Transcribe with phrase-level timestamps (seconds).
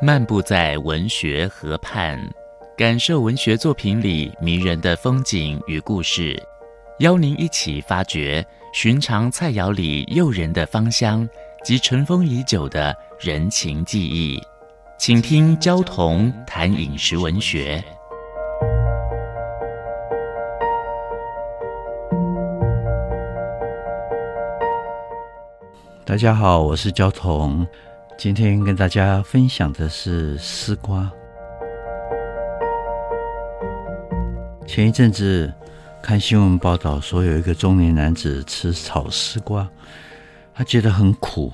[0.00, 2.16] 漫步在文学河畔，
[2.76, 6.40] 感受文学作品里迷人的风景与故事，
[7.00, 11.28] 邀您一起发掘寻常菜肴里诱人的芳香
[11.64, 14.40] 及尘封已久的人情记忆。
[14.98, 17.82] 请听焦桐谈饮食文学。
[26.04, 27.66] 大家好，我是焦桐。
[28.18, 31.08] 今天跟大家分享的是丝瓜。
[34.66, 35.54] 前一阵子
[36.02, 39.68] 看新闻报道说，有一个中年男子吃炒丝瓜，
[40.52, 41.52] 他觉得很苦，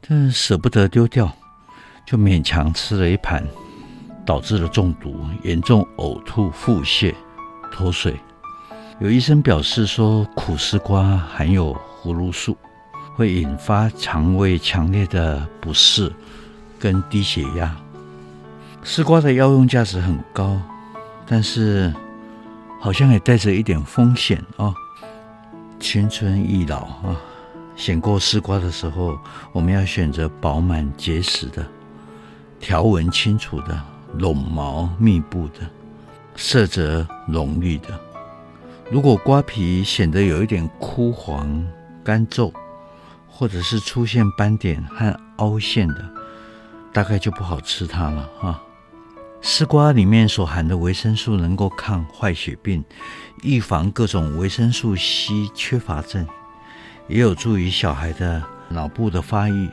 [0.00, 1.30] 但舍不得丢掉，
[2.04, 3.44] 就勉强吃了一盘，
[4.24, 7.14] 导致了中毒，严重呕吐、腹泻、
[7.70, 8.16] 脱水。
[8.98, 12.56] 有医生表示说，苦丝瓜含有葫芦素。
[13.16, 16.12] 会引发肠胃强烈的不适
[16.78, 17.74] 跟低血压。
[18.84, 20.60] 丝瓜的药用价值很高，
[21.26, 21.92] 但是
[22.78, 24.72] 好像也带着一点风险啊。
[25.80, 27.16] 青春易老啊，
[27.74, 29.18] 选购丝瓜的时候，
[29.50, 31.66] 我们要选择饱满结实的、
[32.60, 33.80] 条纹清楚的、
[34.14, 35.60] 绒毛密布的、
[36.36, 37.98] 色泽浓绿的。
[38.90, 41.66] 如果瓜皮显得有一点枯黄、
[42.04, 42.52] 干皱，
[43.38, 46.10] 或者是出现斑点和凹陷的，
[46.90, 48.58] 大概就不好吃它了哈。
[49.42, 52.82] 丝瓜里面所含的维生素能够抗坏血病，
[53.42, 56.26] 预防各种维生素 C 缺乏症，
[57.08, 59.68] 也有助于小孩的脑部的发育，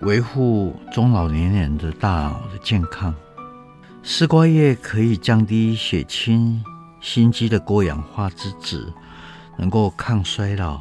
[0.00, 3.14] 维护中老年人的大脑的健康。
[4.02, 6.60] 丝瓜叶可以降低血清
[7.00, 8.92] 心肌的过氧化脂质，
[9.56, 10.80] 能够抗衰老。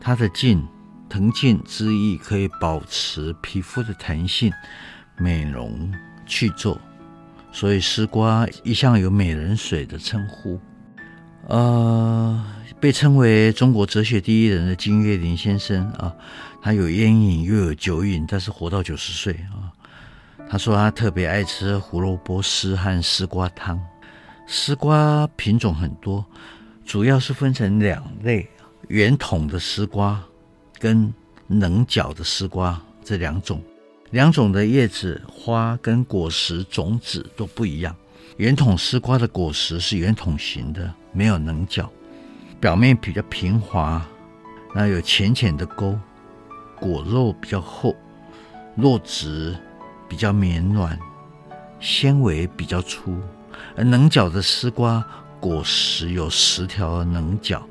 [0.00, 0.64] 它的茎。
[1.10, 4.50] 藤茎汁液可以保持皮肤的弹性、
[5.18, 5.92] 美容
[6.24, 6.78] 去皱，
[7.50, 10.58] 所以丝瓜一向有“美人水”的称呼。
[11.48, 12.46] 呃，
[12.78, 16.14] 被称为中国哲学第一人的金岳霖先生啊，
[16.62, 19.68] 他有烟瘾又有酒瘾，但是活到九十岁啊。
[20.48, 23.80] 他说他特别爱吃胡萝卜丝和丝瓜汤。
[24.46, 26.24] 丝瓜品种很多，
[26.84, 28.48] 主要是分成两类：
[28.88, 30.22] 圆筒的丝瓜。
[30.80, 31.12] 跟
[31.48, 33.62] 棱角的丝瓜这两种，
[34.12, 37.94] 两种的叶子、花跟果实、种子都不一样。
[38.38, 41.92] 圆筒丝瓜的果实是圆筒形的，没有棱角，
[42.58, 44.02] 表面比较平滑，
[44.74, 45.98] 那有浅浅的沟，
[46.78, 47.94] 果肉比较厚，
[48.74, 49.54] 肉质
[50.08, 50.98] 比较绵软，
[51.78, 53.18] 纤维比较粗。
[53.76, 55.04] 而棱角的丝瓜
[55.38, 57.62] 果实有十条棱角，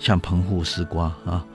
[0.00, 1.46] 像澎湖丝瓜啊。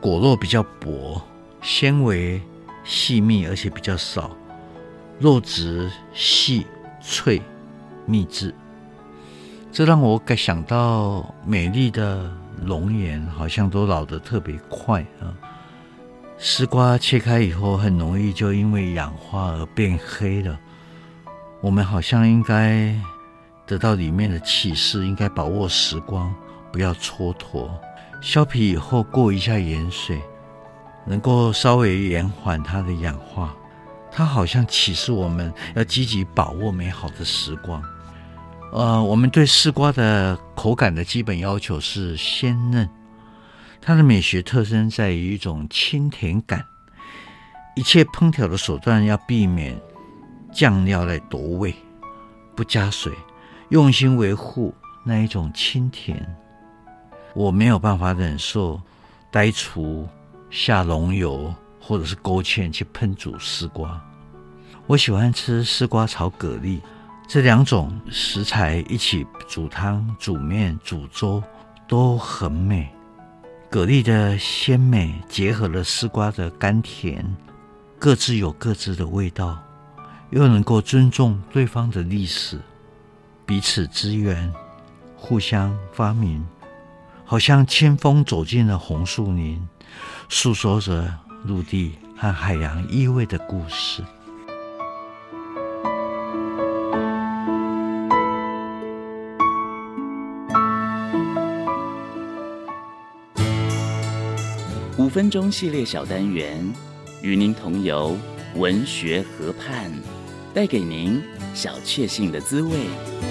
[0.00, 1.20] 果肉比较薄，
[1.60, 2.40] 纤维
[2.84, 4.30] 细密，而且比较少，
[5.18, 6.66] 肉质细
[7.02, 7.42] 脆
[8.06, 8.54] 密致。
[9.70, 12.30] 这让我感想到美丽的
[12.64, 15.34] 容颜好像都老得特别快啊。
[16.38, 20.58] 丝瓜切开以后，很容易就因为氧化而变黑了。
[21.60, 22.94] 我们好像应该
[23.66, 26.32] 得到里面的启示，应该把握时光，
[26.72, 27.68] 不要蹉跎。
[28.20, 30.20] 削皮以后过一下盐水，
[31.06, 33.54] 能够稍微延缓它的氧化。
[34.10, 37.82] 它好像启示我们要积极把握美好的时光。
[38.72, 42.88] 呃，我们对丝瓜的口感的基本要求是鲜嫩，
[43.80, 46.64] 它的美学特征在于一种清甜感。
[47.76, 49.80] 一切烹调的手段要避免
[50.52, 51.72] 酱料来夺味，
[52.56, 53.12] 不加水，
[53.68, 54.74] 用心维护
[55.04, 56.36] 那一种清甜。
[57.34, 58.80] 我没有办法忍受
[59.30, 60.08] 呆厨
[60.50, 64.00] 下龙油或者是勾芡去烹煮丝瓜。
[64.86, 66.80] 我喜欢吃丝瓜炒蛤蜊，
[67.28, 71.42] 这两种食材一起煮汤、煮面、煮粥
[71.86, 72.88] 都很美。
[73.70, 77.22] 蛤蜊的鲜美结合了丝瓜的甘甜，
[77.98, 79.58] 各自有各自的味道，
[80.30, 82.58] 又能够尊重对方的历史，
[83.44, 84.50] 彼此支援，
[85.14, 86.42] 互相发明。
[87.30, 89.62] 好像清风走进了红树林，
[90.30, 91.14] 诉说着
[91.44, 94.02] 陆地和海洋依偎的故事。
[104.96, 106.66] 五分钟系列小单元，
[107.20, 108.16] 与您同游
[108.54, 109.92] 文学河畔，
[110.54, 111.22] 带给您
[111.52, 113.27] 小确幸的滋味。